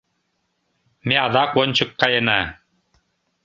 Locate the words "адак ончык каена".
1.25-2.39